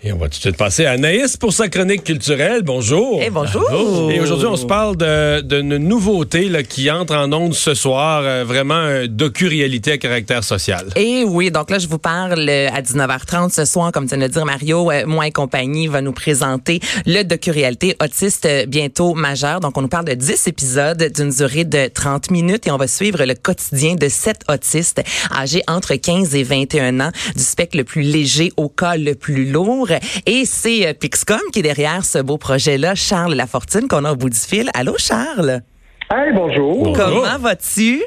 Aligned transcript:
Et 0.00 0.12
on 0.12 0.16
va 0.16 0.26
tout 0.26 0.36
de 0.36 0.42
suite 0.42 0.56
passer 0.56 0.86
à 0.86 0.92
Anaïs 0.92 1.36
pour 1.36 1.52
sa 1.52 1.68
chronique 1.68 2.04
culturelle. 2.04 2.62
Bonjour. 2.62 3.20
Et 3.20 3.26
eh, 3.26 3.30
bonjour. 3.30 3.68
Et 4.12 4.20
aujourd'hui, 4.20 4.46
on 4.46 4.54
se 4.54 4.64
parle 4.64 4.96
d'une 5.42 5.76
nouveauté 5.76 6.48
là, 6.48 6.62
qui 6.62 6.88
entre 6.88 7.16
en 7.16 7.32
ondes 7.32 7.54
ce 7.54 7.74
soir, 7.74 8.22
euh, 8.22 8.44
vraiment 8.44 8.76
un 8.76 9.08
docu-réalité 9.08 9.90
à 9.90 9.98
caractère 9.98 10.44
social. 10.44 10.86
Et 10.94 11.24
oui, 11.24 11.50
donc 11.50 11.68
là, 11.70 11.80
je 11.80 11.88
vous 11.88 11.98
parle 11.98 12.48
euh, 12.48 12.68
à 12.72 12.80
19h30 12.80 13.52
ce 13.52 13.64
soir, 13.64 13.90
comme 13.90 14.04
tu 14.06 14.14
viens 14.14 14.24
de 14.24 14.32
dire, 14.32 14.44
Mario, 14.44 14.88
euh, 14.92 15.04
moi 15.04 15.26
et 15.26 15.32
compagnie 15.32 15.88
va 15.88 16.00
nous 16.00 16.12
présenter 16.12 16.78
le 17.04 17.24
docu-réalité 17.24 17.96
Autiste 18.00 18.48
bientôt 18.68 19.14
majeur. 19.14 19.58
Donc, 19.58 19.76
on 19.76 19.82
nous 19.82 19.88
parle 19.88 20.04
de 20.04 20.14
10 20.14 20.46
épisodes 20.46 21.10
d'une 21.12 21.30
durée 21.30 21.64
de 21.64 21.88
30 21.92 22.30
minutes 22.30 22.68
et 22.68 22.70
on 22.70 22.76
va 22.76 22.86
suivre 22.86 23.24
le 23.24 23.34
quotidien 23.34 23.96
de 23.96 24.08
7 24.08 24.42
autistes 24.48 25.02
âgés 25.36 25.64
entre 25.66 25.96
15 25.96 26.36
et 26.36 26.44
21 26.44 27.00
ans, 27.00 27.10
du 27.34 27.42
spectre 27.42 27.76
le 27.76 27.82
plus 27.82 28.02
léger 28.02 28.52
au 28.56 28.68
cas 28.68 28.96
le 28.96 29.16
plus 29.16 29.50
lourd. 29.50 29.87
Et 30.26 30.44
c'est 30.44 30.86
euh, 30.86 30.92
Pixcom 30.92 31.40
qui 31.52 31.60
est 31.60 31.62
derrière 31.62 32.04
ce 32.04 32.18
beau 32.18 32.38
projet-là, 32.38 32.94
Charles 32.94 33.34
Lafortune, 33.34 33.88
qu'on 33.88 34.04
a 34.04 34.12
au 34.12 34.16
bout 34.16 34.30
du 34.30 34.38
fil. 34.38 34.70
Allô, 34.74 34.94
Charles? 34.98 35.62
Hey, 36.10 36.32
bonjour. 36.32 36.92
Comment 36.96 37.38
vas-tu? 37.38 38.02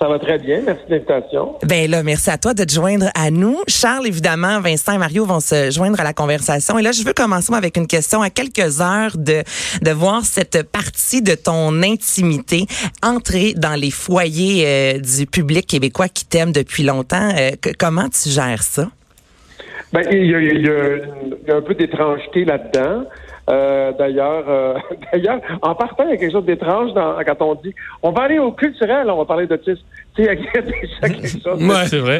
Ça 0.00 0.06
va 0.06 0.18
très 0.20 0.38
bien. 0.38 0.62
Merci 0.64 0.82
de 0.88 0.92
l'invitation. 0.94 1.56
Ben 1.64 1.90
là, 1.90 2.04
merci 2.04 2.30
à 2.30 2.38
toi 2.38 2.54
de 2.54 2.62
te 2.62 2.72
joindre 2.72 3.10
à 3.16 3.32
nous. 3.32 3.58
Charles, 3.66 4.06
évidemment, 4.06 4.60
Vincent 4.60 4.92
et 4.92 4.98
Mario 4.98 5.26
vont 5.26 5.40
se 5.40 5.72
joindre 5.72 5.98
à 5.98 6.04
la 6.04 6.12
conversation. 6.12 6.78
Et 6.78 6.82
là, 6.82 6.92
je 6.92 7.02
veux 7.02 7.12
commencer 7.12 7.52
avec 7.52 7.76
une 7.76 7.88
question 7.88 8.22
à 8.22 8.30
quelques 8.30 8.80
heures 8.80 9.16
de, 9.16 9.42
de 9.82 9.90
voir 9.90 10.24
cette 10.24 10.62
partie 10.70 11.20
de 11.20 11.34
ton 11.34 11.82
intimité 11.82 12.66
entrer 13.02 13.54
dans 13.56 13.74
les 13.74 13.90
foyers 13.90 14.64
euh, 14.66 14.98
du 15.00 15.26
public 15.26 15.66
québécois 15.66 16.08
qui 16.08 16.24
t'aime 16.24 16.52
depuis 16.52 16.84
longtemps. 16.84 17.34
Euh, 17.36 17.50
comment 17.76 18.08
tu 18.08 18.28
gères 18.28 18.62
ça? 18.62 18.88
Ben, 19.92 20.02
il 20.10 20.26
y, 20.26 20.34
a, 20.34 20.40
il, 20.40 20.66
y 20.66 21.50
a, 21.50 21.56
un 21.56 21.62
peu 21.62 21.74
d'étrangeté 21.74 22.44
là-dedans. 22.44 23.04
Euh, 23.48 23.92
d'ailleurs, 23.92 24.44
euh, 24.48 24.74
d'ailleurs, 25.12 25.40
en 25.62 25.74
partant, 25.74 26.04
il 26.04 26.10
y 26.10 26.12
a 26.12 26.16
quelque 26.18 26.32
chose 26.32 26.44
d'étrange 26.44 26.90
quand 26.94 27.42
on 27.42 27.54
dit 27.54 27.74
on 28.02 28.10
va 28.10 28.24
aller 28.24 28.38
au 28.38 28.52
culturel, 28.52 29.08
on 29.10 29.16
va 29.16 29.24
parler 29.24 29.46
d'autisme. 29.46 29.82
Tu 30.16 30.24
sais, 30.24 30.34
il 30.34 30.42
y 30.42 30.48
a 30.48 31.08
quelque 31.08 31.28
chose. 31.44 31.62
ouais, 31.62 31.86
c'est 31.86 31.98
vrai. 31.98 32.18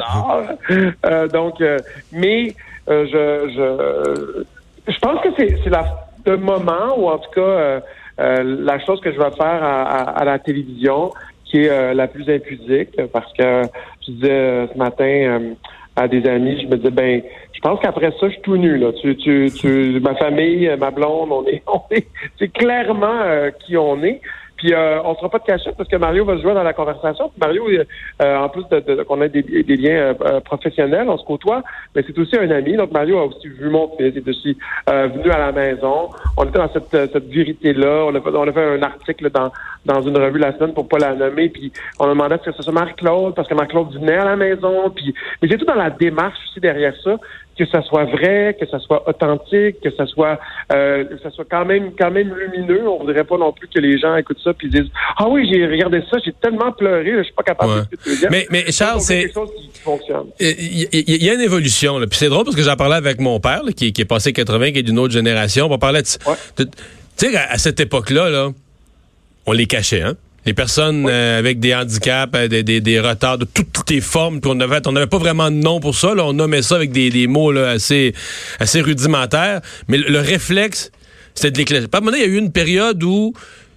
Euh, 1.04 1.26
donc, 1.26 1.60
euh, 1.60 1.78
mais 2.12 2.54
je, 2.86 4.44
je, 4.86 4.92
je 4.92 4.98
pense 5.00 5.20
que 5.20 5.30
c'est, 5.36 5.56
c'est 5.64 5.70
la, 5.70 5.84
le 6.24 6.36
moment 6.36 6.96
ou 6.96 7.08
en 7.08 7.18
tout 7.18 7.30
cas 7.30 7.80
la 8.18 8.78
chose 8.84 9.00
que 9.00 9.12
je 9.12 9.18
vais 9.18 9.30
faire 9.32 9.64
à, 9.64 9.82
à, 9.82 10.02
à 10.20 10.24
la 10.24 10.38
télévision 10.38 11.10
qui 11.44 11.64
est 11.64 11.94
la 11.94 12.06
plus 12.06 12.28
impudique 12.30 12.96
parce 13.12 13.32
que 13.32 13.62
je 14.06 14.12
disais 14.12 14.68
ce 14.72 14.78
matin 14.78 15.54
à 15.98 16.08
des 16.08 16.26
amis, 16.28 16.60
je 16.62 16.66
me 16.68 16.76
disais 16.76 16.90
ben 16.90 17.22
je 17.52 17.60
pense 17.60 17.80
qu'après 17.80 18.12
ça, 18.12 18.28
je 18.28 18.34
suis 18.34 18.42
tout 18.42 18.56
nu. 18.56 18.76
Là. 18.78 18.92
Tu, 18.92 19.16
tu, 19.16 19.50
tu, 19.50 20.00
ma 20.00 20.14
famille, 20.14 20.70
ma 20.78 20.90
blonde, 20.92 21.32
on 21.32 21.44
est, 21.46 21.62
on 21.66 21.82
est, 21.90 22.06
c'est 22.38 22.52
clairement 22.52 23.20
euh, 23.22 23.50
qui 23.50 23.76
on 23.76 24.02
est. 24.04 24.20
Puis 24.58 24.74
euh, 24.74 25.00
on 25.04 25.12
ne 25.12 25.16
sera 25.16 25.28
pas 25.30 25.38
de 25.38 25.44
cachette 25.44 25.76
parce 25.76 25.88
que 25.88 25.96
Mario 25.96 26.24
va 26.24 26.36
se 26.36 26.42
jouer 26.42 26.52
dans 26.52 26.64
la 26.64 26.72
conversation. 26.72 27.30
Mario, 27.40 27.68
euh, 27.68 28.36
en 28.36 28.48
plus 28.48 28.64
de, 28.68 29.02
qu'on 29.04 29.22
ait 29.22 29.28
des, 29.28 29.42
des 29.42 29.76
liens 29.76 30.14
euh, 30.20 30.40
professionnels, 30.40 31.08
on 31.08 31.16
se 31.16 31.24
côtoie, 31.24 31.62
mais 31.94 32.02
c'est 32.06 32.18
aussi 32.18 32.36
un 32.36 32.50
ami. 32.50 32.76
Donc 32.76 32.90
Mario 32.90 33.18
a 33.18 33.26
aussi 33.26 33.48
vu 33.48 33.70
mon 33.70 33.88
fils, 33.96 34.12
il 34.14 34.18
est 34.18 34.28
aussi 34.28 34.58
venu 34.86 35.30
à 35.30 35.38
la 35.38 35.52
maison. 35.52 36.10
On 36.36 36.44
était 36.44 36.58
dans 36.58 36.72
cette, 36.72 36.90
cette 36.90 37.28
vérité-là. 37.28 38.06
On 38.06 38.14
a, 38.14 38.20
on 38.20 38.48
a 38.48 38.52
fait 38.52 38.78
un 38.78 38.82
article 38.82 39.30
dans, 39.30 39.52
dans 39.86 40.02
une 40.02 40.16
revue 40.16 40.38
la 40.40 40.52
semaine 40.52 40.74
pour 40.74 40.88
pas 40.88 40.98
la 40.98 41.14
nommer. 41.14 41.48
Puis 41.48 41.72
on 42.00 42.06
a 42.06 42.08
demandé 42.08 42.36
que 42.44 42.50
ce 42.50 42.62
soit 42.62 42.72
Marc-Claude 42.72 43.34
parce 43.36 43.46
que 43.46 43.54
Marc-Claude 43.54 43.94
venait 43.94 44.16
à 44.16 44.24
la 44.24 44.36
maison. 44.36 44.90
Puis 44.90 45.14
mais 45.40 45.48
c'est 45.48 45.56
tout 45.56 45.66
dans 45.66 45.74
la 45.74 45.90
démarche 45.90 46.38
aussi 46.48 46.60
derrière 46.60 46.94
ça 47.04 47.16
que 47.58 47.66
ça 47.66 47.82
soit 47.82 48.04
vrai, 48.04 48.56
que 48.58 48.66
ça 48.66 48.78
soit 48.78 49.08
authentique, 49.08 49.80
que 49.82 49.90
ça 49.90 50.06
soit 50.06 50.38
euh, 50.72 51.04
que 51.04 51.18
ça 51.22 51.30
soit 51.30 51.44
quand 51.50 51.64
même 51.64 51.92
quand 51.98 52.10
même 52.10 52.32
lumineux. 52.34 52.88
On 52.88 53.00
voudrait 53.00 53.24
pas 53.24 53.36
non 53.36 53.52
plus 53.52 53.68
que 53.68 53.80
les 53.80 53.98
gens 53.98 54.16
écoutent 54.16 54.40
ça 54.42 54.52
puis 54.54 54.70
disent 54.70 54.90
ah 55.16 55.28
oui 55.28 55.48
j'ai 55.50 55.66
regardé 55.66 56.02
ça, 56.10 56.18
j'ai 56.24 56.32
tellement 56.32 56.72
pleuré, 56.72 57.18
je 57.18 57.22
suis 57.24 57.32
pas 57.32 57.42
capable 57.42 57.88
de 57.90 58.14
dire. 58.14 58.28
Mais 58.30 58.46
mais 58.50 58.70
Charles 58.70 59.00
c'est 59.00 59.22
quelque 59.22 59.34
chose 59.34 59.50
qui 59.56 59.80
fonctionne. 59.80 60.26
Il 60.40 61.24
y, 61.24 61.30
a 61.30 61.34
une 61.34 61.40
évolution 61.40 61.98
là. 61.98 62.06
Puis 62.06 62.18
c'est 62.18 62.28
drôle 62.28 62.44
parce 62.44 62.56
que 62.56 62.62
j'en 62.62 62.76
parlais 62.76 62.96
avec 62.96 63.20
mon 63.20 63.40
père 63.40 63.62
qui, 63.76 63.92
qui, 63.92 64.02
est 64.02 64.04
passé 64.04 64.32
80, 64.32 64.72
qui 64.72 64.78
est 64.78 64.82
d'une 64.82 64.98
autre 64.98 65.12
génération. 65.12 65.68
On 65.70 65.78
parlait 65.78 66.02
de, 66.02 66.64
tu 66.64 66.68
sais 67.16 67.36
à 67.36 67.58
cette 67.58 67.80
époque-là 67.80 68.30
là, 68.30 68.48
on 69.46 69.52
les 69.52 69.66
cachait 69.66 70.02
hein. 70.02 70.14
Les 70.48 70.54
personnes 70.54 71.06
euh, 71.06 71.38
avec 71.38 71.60
des 71.60 71.74
handicaps, 71.74 72.32
euh, 72.34 72.48
des, 72.48 72.62
des, 72.62 72.80
des, 72.80 73.00
retards 73.00 73.36
de 73.36 73.44
toutes, 73.44 73.90
les 73.90 74.00
formes, 74.00 74.40
on 74.46 74.54
n'avait 74.54 75.06
pas 75.06 75.18
vraiment 75.18 75.50
de 75.50 75.56
nom 75.56 75.78
pour 75.78 75.94
ça. 75.94 76.14
Là, 76.14 76.24
on 76.24 76.32
nommait 76.32 76.62
ça 76.62 76.76
avec 76.76 76.90
des, 76.90 77.10
des 77.10 77.26
mots 77.26 77.52
là, 77.52 77.68
assez, 77.68 78.14
assez 78.58 78.80
rudimentaires. 78.80 79.60
Mais 79.88 79.98
le, 79.98 80.20
réflexe, 80.20 80.90
c'était 81.34 81.50
de 81.50 81.58
l'éclairage. 81.58 81.88
Pas 81.88 81.98
un 81.98 82.00
moment 82.00 82.16
il 82.16 82.22
y 82.22 82.24
a 82.24 82.28
eu 82.28 82.38
une 82.38 82.50
période 82.50 83.02
où 83.04 83.34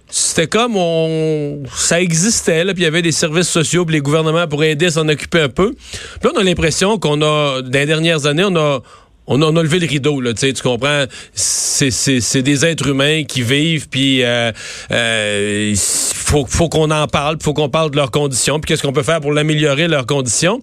c'était 0.08 0.46
comme 0.46 0.78
on 0.78 1.62
ça 1.74 2.00
existait 2.00 2.64
là 2.64 2.72
puis 2.72 2.82
il 2.82 2.84
y 2.84 2.88
avait 2.88 3.02
des 3.02 3.12
services 3.12 3.48
sociaux 3.48 3.84
puis 3.84 3.94
les 3.94 4.00
gouvernements 4.00 4.46
pour 4.46 4.64
aider 4.64 4.86
à 4.86 4.90
s'en 4.92 5.08
occuper 5.08 5.40
un 5.40 5.48
peu. 5.50 5.74
là 6.22 6.30
on 6.34 6.38
a 6.38 6.42
l'impression 6.42 6.98
qu'on 6.98 7.20
a 7.20 7.60
dans 7.62 7.78
les 7.78 7.86
dernières 7.86 8.26
années 8.26 8.44
on 8.44 8.56
a 8.56 8.82
on 9.26 9.40
a, 9.40 9.62
levé 9.62 9.78
le 9.78 9.86
rideau, 9.86 10.20
là, 10.20 10.34
tu 10.34 10.52
comprends? 10.62 11.04
C'est 11.34 12.42
des 12.42 12.66
êtres 12.66 12.88
humains 12.88 13.24
qui 13.24 13.42
vivent, 13.42 13.88
puis 13.88 14.24
euh, 14.24 14.50
euh, 14.90 15.74
faut, 15.76 16.68
qu'on 16.68 16.90
en 16.90 17.06
parle, 17.06 17.36
faut 17.40 17.54
qu'on 17.54 17.68
parle 17.68 17.92
de 17.92 17.96
leurs 17.96 18.10
conditions, 18.10 18.58
puis 18.58 18.68
qu'est-ce 18.68 18.82
qu'on 18.82 18.92
peut 18.92 19.04
faire 19.04 19.20
pour 19.20 19.32
l'améliorer, 19.32 19.86
leurs 19.86 20.06
conditions. 20.06 20.60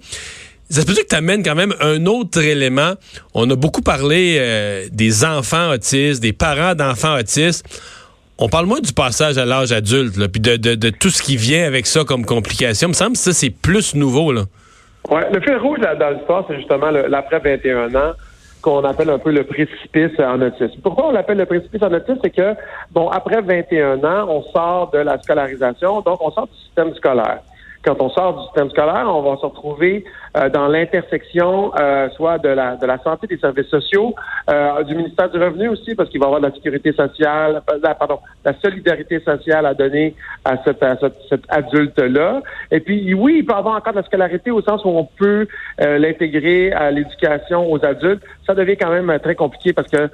Ça 0.69 0.81
se 0.81 0.85
peut 0.85 0.93
que 0.93 1.07
tu 1.07 1.15
amènes 1.15 1.41
quand 1.41 1.55
même 1.55 1.73
un 1.79 2.05
autre 2.05 2.43
élément? 2.43 2.93
On 3.33 3.49
a 3.49 3.55
beaucoup 3.55 3.81
parlé 3.81 4.37
euh, 4.39 4.87
des 4.91 5.25
enfants 5.25 5.71
autistes, 5.71 6.21
des 6.21 6.33
parents 6.33 6.75
d'enfants 6.75 7.17
autistes. 7.17 7.65
On 8.37 8.49
parle 8.49 8.67
moins 8.67 8.79
du 8.79 8.93
passage 8.93 9.37
à 9.37 9.45
l'âge 9.45 9.71
adulte, 9.71 10.15
puis 10.27 10.41
de, 10.41 10.89
tout 10.91 11.09
ce 11.09 11.23
qui 11.23 11.37
vient 11.37 11.65
avec 11.65 11.87
ça 11.87 12.03
comme 12.03 12.25
complication. 12.25 12.87
Il 12.87 12.91
me 12.91 12.93
semble 12.93 13.13
que 13.13 13.17
ça, 13.17 13.33
c'est 13.33 13.49
plus 13.49 13.95
nouveau. 13.95 14.31
Là. 14.31 14.43
Ouais, 15.09 15.25
le 15.31 15.41
fil 15.41 15.55
rouge 15.55 15.79
dans 15.79 16.09
l'histoire, 16.09 16.45
c'est 16.47 16.57
justement 16.57 16.91
l'après 16.91 17.39
21 17.39 17.95
ans 17.95 18.13
qu'on 18.61 18.83
appelle 18.83 19.09
un 19.09 19.19
peu 19.19 19.31
le 19.31 19.43
précipice 19.43 20.19
en 20.19 20.41
autisme. 20.41 20.81
Pourquoi 20.81 21.07
on 21.07 21.11
l'appelle 21.11 21.37
le 21.37 21.45
précipice 21.45 21.81
en 21.81 21.93
autisme? 21.93 22.19
C'est 22.23 22.31
que, 22.31 22.55
bon, 22.91 23.09
après 23.09 23.41
21 23.41 24.03
ans, 24.03 24.27
on 24.29 24.41
sort 24.43 24.91
de 24.91 24.99
la 24.99 25.17
scolarisation, 25.21 26.01
donc 26.01 26.19
on 26.21 26.31
sort 26.31 26.47
du 26.47 26.57
système 26.57 26.93
scolaire 26.95 27.39
quand 27.83 28.01
on 28.01 28.09
sort 28.09 28.37
du 28.37 28.43
système 28.45 28.69
scolaire, 28.69 29.05
on 29.07 29.21
va 29.21 29.37
se 29.37 29.45
retrouver 29.45 30.03
euh, 30.37 30.49
dans 30.49 30.67
l'intersection 30.67 31.71
euh, 31.79 32.09
soit 32.09 32.37
de 32.37 32.49
la 32.49 32.75
de 32.75 32.85
la 32.85 32.97
santé, 32.99 33.27
des 33.27 33.37
services 33.37 33.67
sociaux, 33.67 34.13
euh, 34.49 34.83
du 34.83 34.95
ministère 34.95 35.29
du 35.29 35.37
Revenu 35.37 35.69
aussi, 35.69 35.95
parce 35.95 36.09
qu'il 36.09 36.19
va 36.19 36.25
y 36.25 36.27
avoir 36.27 36.41
de 36.41 36.47
la 36.47 36.53
sécurité 36.53 36.91
sociale, 36.91 37.61
pardon, 37.97 38.19
la 38.43 38.53
solidarité 38.59 39.19
sociale 39.21 39.65
à 39.65 39.73
donner 39.73 40.13
à 40.43 40.57
cet, 40.63 40.83
à 40.83 40.97
cet, 41.29 41.41
adulte-là. 41.47 42.41
Et 42.71 42.81
puis 42.81 43.13
oui, 43.13 43.37
il 43.39 43.45
peut 43.45 43.53
y 43.53 43.57
avoir 43.57 43.77
encore 43.77 43.93
de 43.93 43.99
la 43.99 44.05
scolarité 44.05 44.51
au 44.51 44.61
sens 44.61 44.83
où 44.83 44.89
on 44.89 45.05
peut 45.05 45.47
l'intégrer 45.79 46.71
à 46.71 46.91
l'éducation 46.91 47.71
aux 47.71 47.83
adultes. 47.83 48.23
Ça 48.45 48.53
devient 48.53 48.77
quand 48.77 48.89
même 48.89 49.17
très 49.19 49.35
compliqué 49.35 49.73
parce 49.73 49.87
que 49.87 50.09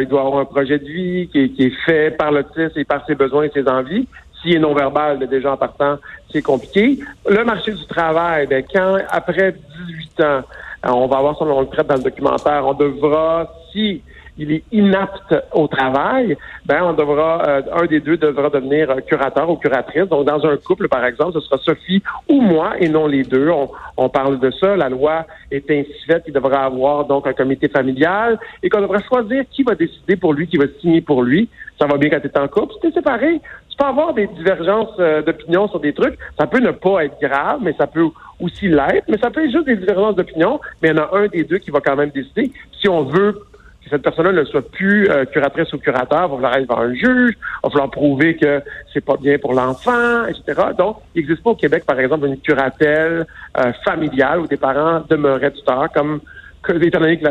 il 0.00 0.08
doit 0.08 0.22
avoir 0.22 0.40
un 0.40 0.44
projet 0.44 0.78
de 0.78 0.84
vie 0.84 1.28
qui 1.28 1.52
qui 1.52 1.66
est 1.66 1.84
fait 1.86 2.10
par 2.10 2.32
l'autisme 2.32 2.76
et 2.76 2.84
par 2.84 3.06
ses 3.06 3.14
besoins 3.14 3.44
et 3.44 3.50
ses 3.50 3.68
envies 3.68 4.08
est 4.52 4.58
non-verbal, 4.58 5.18
déjà 5.26 5.52
en 5.52 5.56
partant, 5.56 5.98
c'est 6.30 6.42
compliqué. 6.42 6.98
Le 7.28 7.44
marché 7.44 7.72
du 7.72 7.86
travail, 7.86 8.46
ben, 8.46 8.64
quand 8.72 8.98
après 9.08 9.54
18 9.88 10.20
ans, 10.20 10.42
on 10.84 11.06
va 11.06 11.18
avoir 11.18 11.38
son 11.38 11.46
on 11.46 11.62
le 11.62 11.68
traite 11.68 11.86
dans 11.86 11.96
le 11.96 12.02
documentaire, 12.02 12.66
on 12.66 12.74
devra, 12.74 13.50
si 13.72 14.02
il 14.36 14.52
est 14.52 14.64
inapte 14.72 15.34
au 15.52 15.68
travail, 15.68 16.36
ben 16.66 16.82
on 16.82 16.92
devra, 16.92 17.42
euh, 17.46 17.62
un 17.72 17.86
des 17.86 18.00
deux 18.00 18.16
devra 18.16 18.50
devenir 18.50 18.94
curateur 19.06 19.48
ou 19.48 19.56
curatrice. 19.56 20.08
Donc, 20.08 20.26
dans 20.26 20.44
un 20.44 20.56
couple, 20.56 20.88
par 20.88 21.04
exemple, 21.04 21.34
ce 21.34 21.40
sera 21.40 21.58
Sophie 21.58 22.02
ou 22.28 22.40
moi 22.40 22.74
et 22.80 22.88
non 22.88 23.06
les 23.06 23.22
deux. 23.22 23.48
On, 23.48 23.70
on 23.96 24.08
parle 24.08 24.40
de 24.40 24.50
ça. 24.50 24.76
La 24.76 24.88
loi 24.88 25.26
est 25.50 25.70
ainsi 25.70 25.92
faite 26.06 26.24
qu'il 26.24 26.34
devra 26.34 26.64
avoir 26.64 27.04
donc 27.04 27.26
un 27.26 27.32
comité 27.32 27.68
familial 27.68 28.38
et 28.62 28.68
qu'on 28.68 28.80
devra 28.80 29.00
choisir 29.02 29.44
qui 29.50 29.62
va 29.62 29.74
décider 29.74 30.16
pour 30.16 30.32
lui, 30.32 30.48
qui 30.48 30.56
va 30.56 30.64
signer 30.80 31.00
pour 31.00 31.22
lui. 31.22 31.48
Ça 31.78 31.86
va 31.86 31.96
bien 31.96 32.10
quand 32.10 32.20
tu 32.20 32.38
en 32.38 32.48
couple. 32.48 32.74
Si 32.74 32.88
tu 32.88 32.92
séparé, 32.92 33.40
tu 33.68 33.76
peux 33.76 33.86
avoir 33.86 34.14
des 34.14 34.26
divergences 34.28 34.94
euh, 34.98 35.22
d'opinion 35.22 35.68
sur 35.68 35.80
des 35.80 35.92
trucs. 35.92 36.16
Ça 36.38 36.46
peut 36.46 36.60
ne 36.60 36.70
pas 36.70 37.04
être 37.04 37.20
grave, 37.20 37.60
mais 37.62 37.74
ça 37.78 37.86
peut 37.86 38.06
aussi 38.40 38.68
l'être. 38.68 39.04
Mais 39.08 39.18
ça 39.18 39.30
peut 39.30 39.44
être 39.44 39.52
juste 39.52 39.66
des 39.66 39.76
divergences 39.76 40.16
d'opinion. 40.16 40.60
Mais 40.82 40.90
il 40.90 40.96
y 40.96 41.00
en 41.00 41.02
a 41.02 41.16
un 41.16 41.26
des 41.26 41.44
deux 41.44 41.58
qui 41.58 41.70
va 41.70 41.80
quand 41.80 41.96
même 41.96 42.10
décider. 42.10 42.52
Si 42.80 42.88
on 42.88 43.04
veut 43.04 43.44
que 43.84 43.90
cette 43.90 44.02
personne-là 44.02 44.32
ne 44.32 44.44
soit 44.44 44.68
plus 44.68 45.08
euh, 45.10 45.24
curatrice 45.26 45.72
ou 45.72 45.78
curateur, 45.78 46.28
va 46.28 46.34
falloir 46.34 46.52
aller 46.52 46.64
devant 46.64 46.80
un 46.80 46.94
juge, 46.94 47.34
va 47.62 47.70
falloir 47.70 47.90
prouver 47.90 48.36
que 48.36 48.62
c'est 48.92 49.04
pas 49.04 49.16
bien 49.16 49.38
pour 49.38 49.52
l'enfant, 49.52 50.26
etc. 50.26 50.68
Donc, 50.76 50.98
il 51.14 51.20
n'existe 51.20 51.42
pas 51.42 51.50
au 51.50 51.54
Québec, 51.54 51.84
par 51.86 51.98
exemple, 52.00 52.26
une 52.26 52.40
curatelle 52.40 53.26
euh, 53.58 53.72
familiale 53.84 54.40
où 54.40 54.46
des 54.46 54.56
parents 54.56 55.02
demeuraient 55.08 55.52
tuteurs, 55.52 55.88
comme 55.94 56.20
étant 56.68 57.00
donné 57.00 57.18
que 57.18 57.26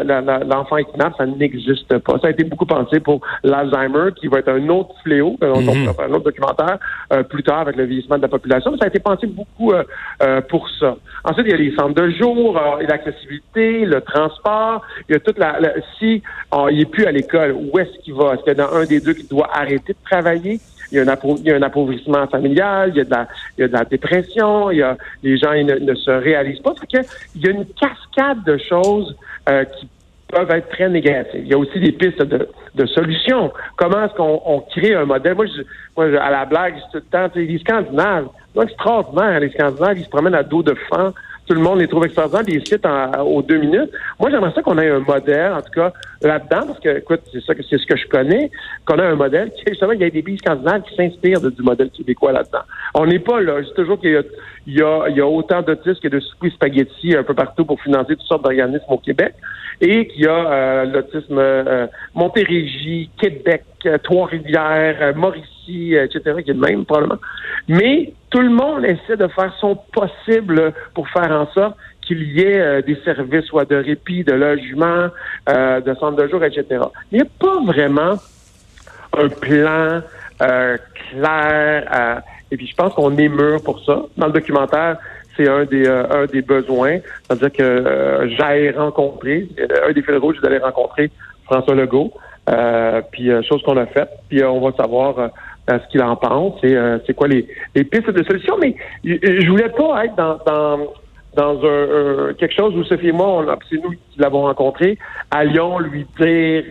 l'enfant 0.50 0.78
est 0.78 0.86
kidnappé, 0.86 1.16
ça 1.18 1.26
n'existe 1.26 1.98
pas. 2.00 2.20
Ça 2.20 2.28
a 2.28 2.30
été 2.32 2.44
beaucoup 2.44 2.66
pensé 2.66 3.00
pour 3.00 3.22
l'Alzheimer, 3.44 4.12
qui 4.16 4.28
va 4.28 4.40
être 4.40 4.50
un 4.50 4.70
autre 4.70 4.94
fléau, 5.04 5.38
on 5.42 5.62
mm 5.62 5.94
faire 5.94 6.06
un 6.06 6.14
autre 6.14 6.26
documentaire 6.26 6.78
euh, 7.12 7.24
plus 7.24 7.44
tard 7.44 7.60
avec 7.60 7.76
le 7.76 7.86
vieillissement 7.86 8.18
de 8.18 8.22
la 8.22 8.28
population, 8.28 8.72
mais 8.72 8.78
ça 8.78 8.86
a 8.86 8.88
été 8.88 9.00
pensé 9.00 9.28
beaucoup 9.28 9.72
euh, 9.72 9.84
euh, 10.22 10.42
pour 10.42 10.70
ça. 10.80 10.96
Ensuite, 11.24 11.48
il 11.48 11.52
y 11.52 11.54
a 11.54 11.58
les 11.58 11.76
centres 11.76 11.96
de 12.02 12.10
jour, 12.12 12.60
l'accessibilité, 12.88 13.86
le 13.86 14.02
transport, 14.02 14.82
il 15.10 15.14
y 15.14 15.16
a 15.16 15.20
toute 15.20 15.38
la... 15.38 15.60
si 16.00 16.22
il 16.70 16.78
n'est 16.78 16.86
plus 16.86 17.06
à 17.06 17.12
l'école, 17.12 17.54
où 17.54 17.78
est-ce 17.80 17.98
qu'il 18.04 18.14
va? 18.14 18.34
Est-ce 18.34 18.44
qu'il 18.44 18.58
y 18.58 18.62
a 18.62 18.70
un 18.70 18.86
des 18.86 19.00
deux 19.00 19.14
qui 19.14 19.28
doit 19.28 19.50
arrêter 19.54 19.94
de 19.94 20.10
travailler? 20.10 20.60
Il 20.94 20.98
y, 20.98 21.00
a 21.00 21.12
un 21.12 21.56
un 21.58 21.62
appauvrissement 21.64 22.28
familial, 22.28 22.92
il 22.94 22.98
y 22.98 23.02
a 23.02 23.04
de 23.04 23.10
la, 23.10 23.28
il 23.58 23.62
y 23.62 23.64
a 23.64 23.68
de 23.68 23.74
la 23.74 23.84
dépression, 23.84 24.70
il 24.70 24.78
y 24.78 24.84
a, 24.84 24.96
les 25.24 25.38
gens 25.38 25.54
ne, 25.54 25.80
ne, 25.80 25.96
se 25.96 26.12
réalisent 26.12 26.60
pas. 26.60 26.74
que 26.74 27.00
il 27.36 27.44
y 27.44 27.48
a 27.48 27.52
une 27.52 27.66
cascade 27.66 28.44
de 28.46 28.58
choses 28.58 29.16
euh, 29.50 29.66
qui 29.66 29.88
peuvent 30.28 30.52
être 30.52 30.70
très 30.70 30.90
négatives. 30.90 31.42
Il 31.44 31.48
y 31.48 31.54
a 31.54 31.58
aussi 31.58 31.80
des 31.80 31.92
pistes 31.92 32.22
de, 32.22 32.48
de 32.76 32.86
solutions. 32.86 33.52
Comment 33.76 34.06
est-ce 34.06 34.14
qu'on 34.14 34.40
on 34.46 34.60
crée 34.62 34.94
un 34.94 35.06
modèle? 35.06 35.36
Moi, 35.36 35.48
je, 35.48 35.64
moi, 35.98 36.06
à 36.22 36.30
la 36.30 36.46
blague, 36.46 36.76
tout 36.92 36.98
le 36.98 37.02
temps, 37.02 37.28
les 37.36 37.58
Scandinaves, 37.58 38.28
c'est 38.56 39.40
les 39.40 39.50
Scandinaves, 39.50 39.98
ils 39.98 40.06
se 40.06 40.10
promènent 40.10 40.36
à 40.36 40.44
dos 40.44 40.62
de 40.62 40.76
fan 40.90 41.12
tout 41.46 41.54
le 41.54 41.60
monde 41.60 41.80
les 41.80 41.88
trouve 41.88 42.06
extraordinaires, 42.06 42.46
les 42.48 42.66
sites 42.66 42.88
aux 43.26 43.42
deux 43.42 43.58
minutes. 43.58 43.92
Moi, 44.20 44.30
j'aimerais 44.30 44.52
ça 44.54 44.62
qu'on 44.62 44.78
ait 44.78 44.90
un 44.90 45.00
modèle, 45.00 45.54
en 45.54 45.62
tout 45.62 45.72
cas, 45.72 45.92
là-dedans, 46.28 46.68
parce 46.68 46.80
que, 46.80 46.98
écoute, 46.98 47.22
c'est 47.32 47.44
ça 47.44 47.56
que 47.56 47.64
c'est 47.64 47.78
ce 47.78 47.86
que 47.86 47.98
je 47.98 48.08
connais, 48.08 48.52
qu'on 48.86 49.00
a 49.00 49.04
un 49.04 49.16
modèle 49.16 49.52
qui, 49.52 49.64
justement, 49.68 49.92
il 49.92 50.02
y 50.02 50.04
a 50.04 50.10
des 50.10 50.22
pays 50.22 50.38
scandinaves 50.38 50.84
qui 50.84 50.96
s'inspirent 50.96 51.42
du 51.42 51.62
modèle 51.62 51.90
québécois 51.90 52.32
là-dedans. 52.32 52.64
On 52.96 53.06
n'est 53.06 53.20
pas 53.20 53.42
là. 53.42 53.62
Je 53.62 53.70
toujours 53.74 54.00
qu'il 54.00 54.12
y 54.12 54.18
a, 54.18 54.24
il 54.66 54.78
y 54.78 54.82
a, 54.82 55.10
y 55.10 55.22
a 55.22 55.28
autant 55.28 55.62
d'autistes 55.62 56.02
que 56.02 56.08
de 56.08 56.22
spaghetti 56.50 57.16
un 57.16 57.24
peu 57.24 57.34
partout 57.34 57.66
pour 57.66 57.82
financer 57.82 58.16
toutes 58.16 58.28
sortes 58.28 58.44
d'organismes 58.44 58.84
au 58.90 58.98
Québec 58.98 59.34
et 59.82 60.08
qu'il 60.08 60.24
y 60.24 60.28
a 60.28 60.52
euh, 60.52 60.86
l'autisme 60.86 61.38
euh, 61.38 61.88
Montérégie, 62.14 63.10
Québec, 63.20 63.64
euh, 63.86 63.98
Trois-Rivières, 63.98 64.98
euh, 65.02 65.14
Mauricie, 65.14 65.96
etc., 65.96 66.42
qui 66.44 66.52
est 66.52 66.54
le 66.54 66.60
même 66.60 66.86
probablement. 66.86 67.20
Mais 67.68 68.14
tout 68.30 68.40
le 68.40 68.50
monde 68.50 68.86
essaie 68.86 69.18
de 69.18 69.28
faire 69.28 69.54
son 69.60 69.76
possible 69.76 70.74
pour 70.94 71.10
faire 71.10 71.32
en 71.32 71.48
sorte 71.54 71.76
qu'il 72.06 72.24
y 72.24 72.42
ait 72.42 72.82
des 72.82 72.96
services 73.04 73.46
soit 73.46 73.66
de 73.66 73.76
répit, 73.76 74.24
de 74.24 74.34
logement, 74.34 75.08
de 75.48 75.94
centre 76.00 76.16
de 76.16 76.28
jour, 76.28 76.44
etc. 76.44 76.66
Il 77.12 77.18
n'y 77.18 77.22
a 77.22 77.28
pas 77.40 77.60
vraiment 77.66 78.16
un 79.18 79.30
plan 79.30 80.02
clair. 80.32 82.22
et 82.52 82.58
puis 82.58 82.68
je 82.68 82.76
pense 82.76 82.94
qu'on 82.94 83.16
est 83.18 83.30
mûr 83.30 83.62
pour 83.64 83.84
ça. 83.86 84.04
Dans 84.18 84.28
le 84.28 84.34
documentaire, 84.34 84.98
c'est 85.36 85.48
un 85.48 85.66
des 85.66 85.88
un 85.88 86.26
des 86.26 86.42
besoins. 86.42 87.00
C'est-à-dire 87.24 87.52
que 87.52 88.30
j'ai 88.38 88.72
rencontré, 88.72 89.48
un 89.88 89.92
des 89.92 90.02
fils 90.02 90.18
rouges, 90.18 90.40
d'aller 90.42 90.60
rencontrer 90.60 91.12
François 91.46 91.76
Legault. 91.76 92.14
Euh, 92.50 93.02
puis 93.12 93.32
euh, 93.32 93.42
chose 93.44 93.64
qu'on 93.64 93.78
a 93.78 93.86
faite, 93.86 94.10
puis 94.28 94.42
euh, 94.42 94.50
on 94.50 94.60
va 94.60 94.76
savoir 94.76 95.30
ce 95.70 95.88
qu'il 95.90 96.04
en 96.04 96.18
pense 96.18 96.62
et 96.62 96.76
c'est 97.08 97.14
quoi 97.14 97.30
les, 97.30 97.48
les, 97.74 97.86
pistes 97.86 98.10
de 98.10 98.22
solution. 98.24 98.58
Mais 98.60 98.76
je 99.06 99.50
voulais 99.50 99.70
pas 99.70 100.04
être 100.04 100.16
dans, 100.16 100.38
dans, 100.46 100.94
dans 101.36 101.58
un, 101.64 102.34
quelque 102.34 102.54
chose 102.54 102.76
où 102.76 102.84
Sophie 102.84 103.10
et 103.10 103.12
moi, 103.12 103.46
c'est 103.70 103.82
nous 103.84 103.92
qui 103.92 104.20
l'avons 104.20 104.44
rencontré, 104.44 104.98
allions 105.32 105.80
lui 105.80 106.06
dire 106.20 106.64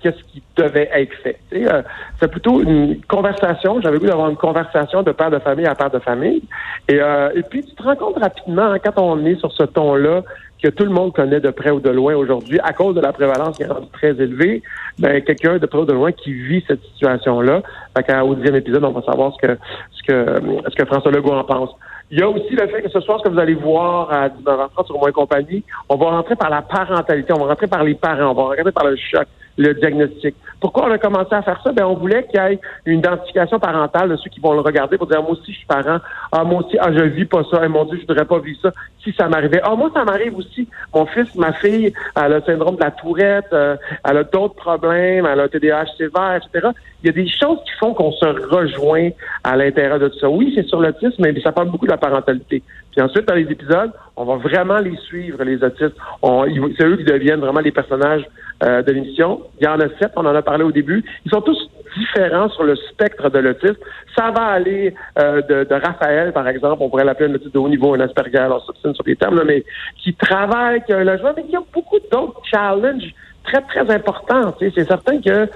qu'est-ce 0.00 0.22
qui 0.32 0.42
devait 0.56 0.90
être 0.92 1.14
fait. 1.22 1.38
c'est 2.20 2.30
plutôt 2.30 2.60
une 2.60 3.00
conversation. 3.02 3.80
J'avais 3.80 3.98
voulu 3.98 4.10
d'avoir 4.10 4.30
une 4.30 4.36
conversation 4.36 5.02
de 5.02 5.12
père 5.12 5.30
de 5.30 5.38
famille 5.38 5.66
à 5.66 5.74
père 5.74 5.90
de 5.90 6.00
famille. 6.00 6.42
Et, 6.88 6.96
et 6.96 7.42
puis 7.48 7.64
tu 7.64 7.74
te 7.74 7.82
rends 7.82 7.96
compte 7.96 8.18
rapidement 8.18 8.72
hein, 8.72 8.78
quand 8.78 9.00
on 9.00 9.24
est 9.24 9.36
sur 9.36 9.52
ce 9.52 9.64
ton-là 9.64 10.22
que 10.62 10.68
tout 10.68 10.84
le 10.84 10.90
monde 10.90 11.12
connaît 11.12 11.40
de 11.40 11.50
près 11.50 11.70
ou 11.70 11.80
de 11.80 11.90
loin 11.90 12.14
aujourd'hui, 12.14 12.58
à 12.62 12.72
cause 12.72 12.94
de 12.94 13.00
la 13.00 13.12
prévalence 13.12 13.56
qui 13.56 13.62
est 13.62 13.68
très 13.92 14.10
élevée, 14.10 14.62
ben, 14.98 15.22
quelqu'un 15.22 15.58
de 15.58 15.66
près 15.66 15.78
ou 15.78 15.84
de 15.84 15.92
loin 15.92 16.12
qui 16.12 16.32
vit 16.32 16.64
cette 16.66 16.82
situation-là. 16.82 17.62
Au 18.22 18.34
dixième 18.34 18.56
épisode, 18.56 18.84
on 18.84 18.90
va 18.90 19.02
savoir 19.02 19.32
ce 19.34 19.46
que, 19.46 19.58
ce 19.92 20.02
que, 20.02 20.40
ce 20.68 20.74
que 20.74 20.84
François 20.84 21.12
Legault 21.12 21.32
en 21.32 21.44
pense. 21.44 21.70
Il 22.10 22.18
y 22.18 22.22
a 22.22 22.28
aussi 22.28 22.54
le 22.54 22.66
fait 22.68 22.82
que 22.82 22.88
ce 22.88 23.00
soir, 23.00 23.18
ce 23.18 23.24
que 23.24 23.34
vous 23.34 23.38
allez 23.38 23.54
voir 23.54 24.10
à 24.10 24.28
19h30 24.28 24.86
sur 24.86 24.98
Moins 24.98 25.12
Compagnie, 25.12 25.62
on 25.90 25.96
va 25.96 26.10
rentrer 26.10 26.36
par 26.36 26.48
la 26.48 26.62
parentalité, 26.62 27.34
on 27.34 27.40
va 27.40 27.48
rentrer 27.48 27.66
par 27.66 27.84
les 27.84 27.94
parents, 27.94 28.30
on 28.30 28.34
va 28.34 28.42
rentrer 28.44 28.72
par 28.72 28.86
le 28.86 28.96
choc, 28.96 29.26
le 29.58 29.74
diagnostic. 29.74 30.34
Pourquoi 30.60 30.86
on 30.86 30.90
a 30.90 30.98
commencé 30.98 31.34
à 31.34 31.42
faire 31.42 31.60
ça? 31.62 31.72
Ben, 31.72 31.84
on 31.84 31.94
voulait 31.94 32.24
qu'il 32.26 32.40
y 32.40 32.42
ait 32.42 32.58
une 32.86 33.00
identification 33.00 33.58
parentale 33.58 34.08
de 34.08 34.16
ceux 34.16 34.30
qui 34.30 34.40
vont 34.40 34.54
le 34.54 34.60
regarder 34.60 34.96
pour 34.96 35.08
dire, 35.08 35.20
moi 35.20 35.32
aussi, 35.32 35.52
je 35.52 35.58
suis 35.58 35.66
parent. 35.66 35.98
Ah, 36.32 36.44
moi 36.44 36.62
aussi, 36.62 36.76
ah, 36.80 36.92
je 36.92 37.02
vis 37.02 37.24
pas 37.26 37.42
ça. 37.50 37.64
Et 37.64 37.68
mon 37.68 37.84
Dieu, 37.84 37.98
je 38.00 38.06
voudrais 38.06 38.24
pas 38.24 38.38
vivre 38.38 38.58
ça. 38.62 38.72
Si 39.02 39.12
ça 39.12 39.28
m'arrivait. 39.28 39.60
Ah, 39.62 39.74
moi, 39.74 39.90
ça 39.92 40.04
m'arrive 40.04 40.36
aussi. 40.36 40.68
Mon 40.94 41.06
fils, 41.06 41.34
ma 41.34 41.52
fille, 41.52 41.92
elle 42.16 42.22
a 42.22 42.28
le 42.28 42.42
syndrome 42.42 42.76
de 42.76 42.84
la 42.84 42.92
tourette, 42.92 43.52
euh, 43.52 43.76
elle 44.08 44.16
a 44.16 44.24
d'autres 44.24 44.54
problèmes, 44.54 45.26
elle 45.26 45.40
a 45.40 45.44
un 45.44 45.48
TDAH 45.48 45.86
sévère, 45.96 46.40
etc. 46.42 46.68
Il 47.02 47.06
y 47.06 47.10
a 47.10 47.12
des 47.12 47.28
choses 47.28 47.58
qui 47.64 47.72
font 47.78 47.94
qu'on 47.94 48.12
se 48.12 48.26
rejoint 48.26 49.10
à 49.44 49.56
l'intérieur 49.56 49.98
de 49.98 50.08
tout 50.08 50.18
ça. 50.18 50.28
Oui, 50.28 50.52
c'est 50.54 50.66
sur 50.66 50.80
l'autisme, 50.80 51.22
mais 51.22 51.38
ça 51.40 51.52
parle 51.52 51.70
beaucoup 51.70 51.86
de 51.86 51.92
la 51.92 51.98
parentalité. 51.98 52.62
Puis 52.92 53.00
ensuite, 53.00 53.26
dans 53.26 53.34
les 53.34 53.50
épisodes, 53.50 53.92
on 54.18 54.24
va 54.24 54.36
vraiment 54.36 54.78
les 54.78 54.96
suivre, 54.96 55.42
les 55.44 55.62
autistes. 55.62 55.94
C'est 56.22 56.84
eux 56.84 56.96
qui 56.96 57.04
deviennent 57.04 57.40
vraiment 57.40 57.60
les 57.60 57.70
personnages 57.70 58.24
euh, 58.64 58.82
de 58.82 58.92
l'émission. 58.92 59.42
Il 59.60 59.64
y 59.64 59.68
en 59.68 59.78
a 59.78 59.88
sept, 60.00 60.10
on 60.16 60.26
en 60.26 60.34
a 60.34 60.42
parlé 60.42 60.64
au 60.64 60.72
début. 60.72 61.04
Ils 61.24 61.30
sont 61.30 61.40
tous 61.40 61.70
différents 61.96 62.48
sur 62.50 62.64
le 62.64 62.74
spectre 62.76 63.30
de 63.30 63.38
l'autisme. 63.38 63.76
Ça 64.16 64.30
va 64.32 64.46
aller 64.46 64.94
euh, 65.18 65.40
de, 65.42 65.64
de, 65.64 65.74
Raphaël, 65.74 66.32
par 66.32 66.48
exemple, 66.48 66.82
on 66.82 66.90
pourrait 66.90 67.04
l'appeler 67.04 67.30
un 67.30 67.34
autiste 67.34 67.54
de 67.54 67.58
haut 67.58 67.68
niveau, 67.68 67.94
un 67.94 68.00
Asperger, 68.00 68.48
on 68.50 68.60
s'obstine 68.60 68.94
sur 68.94 69.04
les 69.06 69.16
termes, 69.16 69.40
mais 69.46 69.64
qui 70.02 70.12
travaille, 70.14 70.82
qui 70.84 70.92
a 70.92 70.98
un 70.98 71.04
logement, 71.04 71.32
mais 71.36 71.44
qui 71.44 71.56
a 71.56 71.62
beaucoup 71.72 71.98
d'autres 72.10 72.42
challenges 72.44 73.14
très, 73.44 73.62
très 73.62 73.94
importants. 73.94 74.54
C'est 74.58 74.84
certain 74.84 75.20
que 75.20 75.48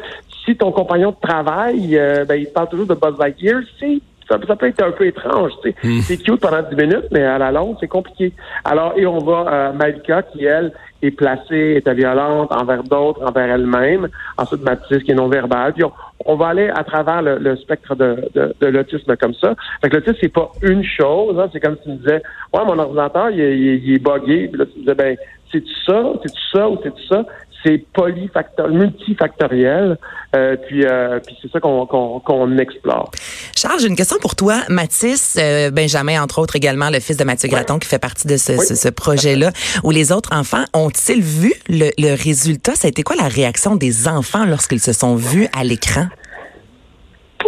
si 0.44 0.56
ton 0.56 0.70
compagnon 0.70 1.10
de 1.10 1.28
travail, 1.28 1.98
euh, 1.98 2.24
ben, 2.24 2.36
il 2.36 2.46
parle 2.46 2.68
toujours 2.68 2.86
de 2.86 2.94
Buzz 2.94 3.18
Lightyear, 3.18 3.60
c'est 3.78 4.00
ça, 4.46 4.56
peut 4.56 4.66
être 4.66 4.82
un 4.82 4.92
peu 4.92 5.06
étrange. 5.06 5.52
Tu 5.62 5.70
sais. 5.70 5.76
Hmm. 5.82 6.00
C'est 6.02 6.16
cute 6.18 6.40
pendant 6.40 6.62
10 6.62 6.76
minutes, 6.76 7.06
mais 7.10 7.22
à 7.22 7.38
la 7.38 7.52
longue, 7.52 7.76
c'est 7.80 7.88
compliqué. 7.88 8.32
Alors, 8.64 8.94
et 8.96 9.06
on 9.06 9.18
va 9.18 9.46
euh, 9.48 9.72
Malika, 9.72 10.22
qui, 10.22 10.44
elle, 10.44 10.72
est 11.02 11.10
placée, 11.10 11.82
est 11.84 11.94
violente 11.94 12.52
envers 12.52 12.84
d'autres, 12.84 13.22
envers 13.26 13.54
elle-même. 13.54 14.08
Ensuite, 14.38 14.62
Mathis, 14.62 15.02
qui 15.02 15.10
est 15.10 15.14
non-verbal. 15.14 15.72
Puis 15.72 15.84
on, 16.24 16.36
va 16.36 16.48
aller 16.48 16.68
à 16.68 16.84
travers 16.84 17.22
le, 17.22 17.56
spectre 17.56 17.94
de, 17.96 18.30
de, 18.34 18.66
l'autisme 18.66 19.16
comme 19.16 19.34
ça. 19.34 19.54
Fait 19.80 19.90
que 19.90 19.96
l'autisme, 19.96 20.18
c'est 20.20 20.32
pas 20.32 20.50
une 20.62 20.84
chose. 20.84 21.38
Hein. 21.38 21.48
C'est 21.52 21.60
comme 21.60 21.76
si 21.78 21.82
tu 21.82 21.90
me 21.90 21.96
disais, 21.96 22.22
ouais, 22.54 22.64
mon 22.64 22.78
ordinateur, 22.78 23.30
il, 23.30 23.40
il, 23.40 23.84
il 23.84 23.94
est 23.94 23.98
buggé. 23.98 24.48
Puis 24.48 24.58
là, 24.58 24.66
tu 24.66 24.78
me 24.78 24.82
disais, 24.82 24.94
ben, 24.94 25.16
c'est 25.52 25.64
ça, 25.86 26.02
c'est 26.22 26.34
ça 26.52 26.68
ou 26.68 26.78
c'est 26.82 26.94
ça 27.08 27.24
c'est 27.64 27.84
polyfactoriel, 27.92 28.78
multifactoriel, 28.78 29.98
euh, 30.34 30.56
puis, 30.66 30.84
euh, 30.84 31.20
puis 31.24 31.36
c'est 31.40 31.50
ça 31.50 31.60
qu'on 31.60 32.58
explore. 32.58 33.10
Charles, 33.56 33.80
j'ai 33.80 33.88
une 33.88 33.96
question 33.96 34.16
pour 34.20 34.34
toi. 34.34 34.60
Mathis, 34.68 35.36
euh, 35.40 35.70
Benjamin, 35.70 36.22
entre 36.22 36.40
autres 36.40 36.56
également, 36.56 36.90
le 36.90 37.00
fils 37.00 37.16
de 37.16 37.24
Mathieu 37.24 37.48
Graton, 37.48 37.78
qui 37.78 37.88
fait 37.88 37.98
partie 37.98 38.26
de 38.26 38.36
ce, 38.36 38.56
ce, 38.56 38.88
projet-là, 38.88 39.50
où 39.84 39.90
les 39.90 40.12
autres 40.12 40.30
enfants 40.32 40.64
ont-ils 40.74 41.22
vu 41.22 41.52
le, 41.68 41.90
le 41.98 42.14
résultat? 42.14 42.74
Ça 42.74 42.86
a 42.86 42.90
été 42.90 43.02
quoi 43.02 43.16
la 43.16 43.28
réaction 43.28 43.76
des 43.76 44.08
enfants 44.08 44.44
lorsqu'ils 44.46 44.80
se 44.80 44.92
sont 44.92 45.16
vus 45.16 45.48
à 45.56 45.64
l'écran? 45.64 46.06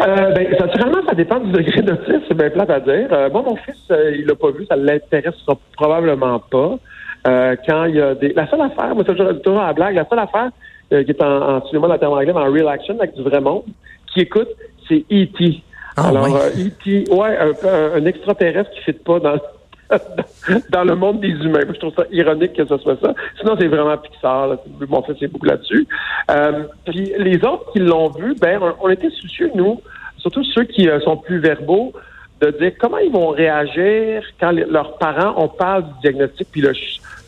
Euh, 0.02 0.30
ben, 0.32 0.50
naturellement, 0.50 1.06
ça 1.08 1.14
dépend 1.14 1.38
du 1.38 1.52
degré 1.52 1.80
d'autisme, 1.82 2.22
c'est 2.26 2.36
bien 2.36 2.50
plate 2.50 2.70
à 2.70 2.80
dire. 2.80 3.08
Euh, 3.12 3.30
moi, 3.30 3.42
mon 3.42 3.56
fils, 3.56 3.76
il 3.90 4.26
l'a 4.26 4.34
pas 4.34 4.50
vu, 4.50 4.66
ça 4.66 4.76
l'intéressera 4.76 5.56
probablement 5.76 6.40
pas. 6.40 6.78
Euh, 7.26 7.56
quand 7.66 7.84
il 7.86 7.96
y 7.96 8.00
a 8.00 8.14
des. 8.14 8.32
La 8.34 8.48
seule 8.48 8.60
affaire, 8.60 8.94
moi, 8.94 9.04
toujours, 9.04 9.40
toujours 9.42 9.60
à 9.60 9.68
la 9.68 9.72
blague, 9.72 9.94
la 9.94 10.06
seule 10.08 10.18
affaire 10.18 10.50
euh, 10.92 11.02
qui 11.04 11.10
est 11.10 11.22
en, 11.22 11.56
en 11.56 11.66
cinéma 11.66 11.96
dans 11.96 12.12
anglais, 12.12 12.32
en 12.32 12.52
real 12.52 12.68
action, 12.68 12.96
avec 12.98 13.14
du 13.14 13.22
vrai 13.22 13.40
monde, 13.40 13.64
qui 14.12 14.20
écoute, 14.20 14.48
c'est 14.86 15.04
E.T. 15.10 15.62
Ah, 15.96 16.08
Alors, 16.08 16.26
E.T., 16.26 17.04
euh, 17.08 17.14
ouais, 17.14 17.38
un, 17.38 17.96
un, 17.96 18.04
extraterrestre 18.04 18.70
qui 18.72 18.80
ne 18.80 18.84
fit 18.84 18.92
pas 18.92 19.18
dans, 19.20 19.38
dans 20.70 20.84
le 20.84 20.94
monde 20.94 21.20
des 21.20 21.30
humains. 21.30 21.60
je 21.66 21.78
trouve 21.78 21.94
ça 21.94 22.04
ironique 22.10 22.52
que 22.52 22.66
ce 22.66 22.76
soit 22.76 23.00
ça. 23.00 23.14
Sinon, 23.38 23.56
c'est 23.58 23.68
vraiment 23.68 23.96
Pixar. 23.96 24.48
Là. 24.48 24.56
Mon 24.86 25.02
fait, 25.02 25.14
c'est 25.18 25.28
beaucoup 25.28 25.46
là-dessus. 25.46 25.86
Euh, 26.30 26.64
puis 26.84 27.12
les 27.18 27.36
autres 27.36 27.72
qui 27.72 27.78
l'ont 27.78 28.10
vu, 28.10 28.34
ben, 28.38 28.60
on, 28.82 28.90
était 28.90 29.10
soucieux, 29.10 29.50
nous, 29.54 29.80
surtout 30.18 30.44
ceux 30.44 30.64
qui 30.64 30.88
sont 31.02 31.16
plus 31.16 31.38
verbaux, 31.38 31.94
de 32.42 32.50
dire 32.50 32.72
comment 32.78 32.98
ils 32.98 33.12
vont 33.12 33.28
réagir 33.28 34.22
quand 34.38 34.50
leurs 34.50 34.98
parents, 34.98 35.34
on 35.38 35.48
parle 35.48 35.84
du 35.84 35.92
diagnostic 36.02 36.48
puis 36.50 36.60
le, 36.60 36.72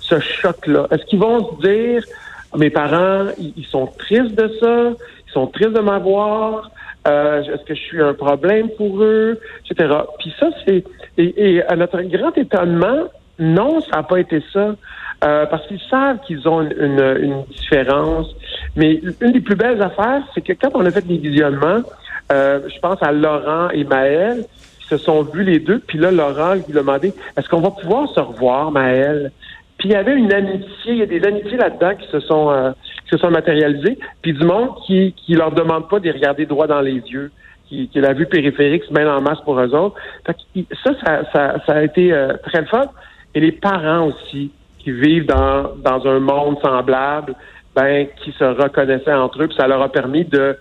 ce 0.08 0.20
choc-là. 0.20 0.86
Est-ce 0.90 1.04
qu'ils 1.06 1.18
vont 1.18 1.50
se 1.50 1.66
dire, 1.66 2.04
mes 2.56 2.70
parents, 2.70 3.26
ils, 3.38 3.64
sont 3.66 3.86
tristes 3.86 4.34
de 4.34 4.48
ça, 4.60 4.90
ils 5.28 5.32
sont 5.32 5.46
tristes 5.48 5.72
de 5.72 5.80
m'avoir, 5.80 6.70
euh, 7.06 7.42
est-ce 7.42 7.64
que 7.64 7.75
je 7.75 7.80
suis 7.80 8.02
un 8.02 8.14
problème 8.14 8.68
pour 8.76 9.02
eux, 9.02 9.38
etc. 9.68 9.94
Puis 10.18 10.32
ça, 10.38 10.48
c'est... 10.64 10.84
Et, 11.18 11.62
à 11.62 11.76
notre 11.76 12.02
grand 12.02 12.36
étonnement, 12.36 13.04
non, 13.38 13.80
ça 13.80 13.96
n'a 13.96 14.02
pas 14.02 14.20
été 14.20 14.42
ça. 14.52 14.75
Euh, 15.25 15.46
parce 15.46 15.66
qu'ils 15.66 15.80
savent 15.90 16.18
qu'ils 16.26 16.46
ont 16.46 16.60
une, 16.60 17.00
une, 17.20 17.42
différence. 17.44 18.28
Mais 18.76 19.00
une 19.22 19.32
des 19.32 19.40
plus 19.40 19.56
belles 19.56 19.80
affaires, 19.80 20.22
c'est 20.34 20.42
que 20.42 20.52
quand 20.52 20.70
on 20.75 20.84
a 20.84 20.90
fait 20.90 21.06
des 21.06 21.16
visionnements, 21.16 21.80
euh, 22.30 22.60
je 22.68 22.78
pense 22.80 23.02
à 23.02 23.12
Laurent 23.12 23.70
et 23.70 23.84
Maël, 23.84 24.44
se 24.88 24.96
sont 24.96 25.22
vus 25.22 25.42
les 25.42 25.58
deux. 25.58 25.78
Puis 25.78 25.98
là, 25.98 26.10
Laurent 26.10 26.54
lui 26.54 26.72
demandait, 26.72 27.12
est-ce 27.36 27.48
qu'on 27.48 27.60
va 27.60 27.70
pouvoir 27.70 28.08
se 28.10 28.20
revoir, 28.20 28.70
Maëlle? 28.70 29.32
Il 29.87 29.93
y 29.93 29.95
avait 29.95 30.16
une 30.16 30.33
amitié, 30.33 30.66
il 30.88 30.97
y 30.97 31.02
a 31.02 31.07
des 31.07 31.23
amitiés 31.25 31.57
là-dedans 31.57 31.95
qui 31.95 32.09
se 32.11 32.19
sont 32.19 32.50
euh, 32.50 32.73
qui 33.05 33.11
se 33.12 33.19
sont 33.19 33.31
matérialisées, 33.31 33.97
puis 34.21 34.33
du 34.33 34.45
monde 34.45 34.71
qui 34.85 35.14
qui 35.25 35.35
leur 35.35 35.52
demande 35.52 35.88
pas 35.88 36.00
de 36.00 36.11
regarder 36.11 36.45
droit 36.45 36.66
dans 36.66 36.81
les 36.81 36.95
yeux, 36.95 37.31
qui, 37.69 37.87
qui 37.87 38.00
la 38.00 38.12
vue 38.12 38.26
périphérique 38.26 38.83
se 38.83 38.93
met 38.93 39.05
en 39.05 39.21
masse 39.21 39.38
pour 39.45 39.61
eux 39.61 39.73
autres. 39.76 39.95
ça, 40.26 40.90
ça, 41.05 41.23
ça, 41.33 41.55
ça, 41.64 41.73
a 41.73 41.83
été 41.85 42.12
euh, 42.12 42.33
très 42.43 42.64
fort. 42.64 42.93
Et 43.33 43.38
les 43.38 43.52
parents 43.52 44.09
aussi 44.09 44.50
qui 44.81 44.90
vivent 44.90 45.26
dans 45.26 45.76
dans 45.76 46.05
un 46.05 46.19
monde 46.19 46.59
semblable, 46.61 47.37
ben 47.76 48.09
qui 48.25 48.33
se 48.33 48.45
reconnaissaient 48.45 49.14
entre 49.14 49.45
eux, 49.45 49.47
puis 49.47 49.57
ça 49.57 49.69
leur 49.69 49.83
a 49.83 49.88
permis 49.88 50.25
de 50.25 50.57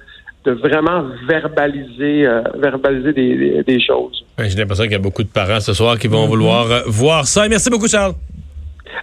de 0.45 0.51
vraiment 0.51 1.03
verbaliser, 1.27 2.27
euh, 2.27 2.43
verbaliser 2.59 3.13
des, 3.13 3.63
des, 3.63 3.81
choses. 3.81 4.23
J'ai 4.37 4.55
l'impression 4.55 4.83
qu'il 4.83 4.93
y 4.93 4.95
a 4.95 4.99
beaucoup 4.99 5.23
de 5.23 5.29
parents 5.29 5.59
ce 5.59 5.73
soir 5.73 5.97
qui 5.97 6.07
vont 6.07 6.27
vouloir 6.27 6.69
euh, 6.69 6.81
voir 6.85 7.25
ça. 7.25 7.47
Merci 7.47 7.71
beaucoup, 7.71 7.87
Charles. 7.87 8.13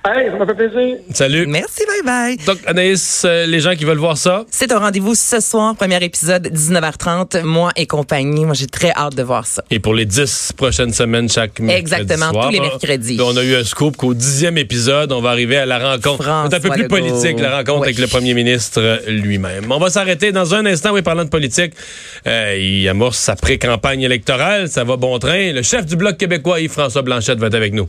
Hey, 0.05 0.31
ça 0.31 0.37
m'a 0.37 0.47
fait 0.47 0.55
plaisir. 0.55 0.97
Salut. 1.13 1.47
Merci, 1.47 1.85
bye 1.87 2.03
bye. 2.05 2.37
Donc, 2.47 2.59
Anaïs, 2.67 3.23
euh, 3.25 3.47
les 3.47 3.61
gens 3.61 3.75
qui 3.75 3.85
veulent 3.85 3.99
voir 3.99 4.17
ça. 4.17 4.45
C'est 4.51 4.73
un 4.73 4.79
rendez-vous 4.79 5.15
ce 5.15 5.41
soir, 5.41 5.77
premier 5.77 6.03
épisode, 6.03 6.49
19h30, 6.49 7.43
moi 7.43 7.71
et 7.77 7.87
compagnie. 7.87 8.45
Moi, 8.45 8.55
j'ai 8.55 8.67
très 8.67 8.91
hâte 8.91 9.15
de 9.15 9.23
voir 9.23 9.47
ça. 9.47 9.63
Et 9.71 9.79
pour 9.79 9.95
les 9.95 10.05
dix 10.05 10.53
prochaines 10.57 10.93
semaines, 10.93 11.29
chaque 11.29 11.61
mercredi 11.61 11.81
Exactement, 11.81 12.33
tous 12.33 12.51
les 12.51 12.61
mercredis. 12.61 13.19
On 13.21 13.37
a 13.37 13.45
eu 13.45 13.55
un 13.55 13.65
scoop 13.65 13.97
qu'au 13.97 14.15
dixième 14.15 14.59
épisode, 14.59 15.13
on 15.13 15.21
va 15.21 15.31
arriver 15.31 15.57
à 15.57 15.67
la 15.67 15.79
rencontre. 15.79 16.25
C'est 16.51 16.57
un 16.57 16.61
peu 16.61 16.71
plus 16.71 16.89
politique, 16.89 17.39
la 17.39 17.59
rencontre 17.59 17.85
avec 17.85 17.99
le 17.99 18.07
premier 18.07 18.35
ministre 18.35 19.03
lui-même. 19.09 19.71
On 19.71 19.79
va 19.79 19.91
s'arrêter 19.91 20.33
dans 20.33 20.55
un 20.55 20.67
instant, 20.67 20.93
oui, 20.93 21.03
parlant 21.03 21.25
de 21.25 21.31
politique. 21.31 21.75
Euh, 22.27 22.57
il 22.59 22.89
amorce 22.89 23.19
sa 23.19 23.37
pré-campagne 23.37 24.03
électorale, 24.03 24.69
ça 24.69 24.85
va 24.85 24.97
bon 24.97 25.19
train. 25.19 25.53
Le 25.53 25.63
chef 25.63 25.87
du 25.87 25.97
Bloc 25.97 26.17
québécois, 26.17 26.61
Yves-François 26.61 27.03
Blanchette, 27.03 27.39
va 27.39 27.47
être 27.49 27.55
avec 27.55 27.73
nous. 27.73 27.89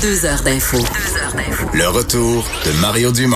Deux 0.00 0.24
heures 0.24 0.42
d'info. 0.42 0.78
Le 1.74 1.88
retour 1.88 2.48
de 2.64 2.72
Mario 2.80 3.12
Dumont. 3.12 3.28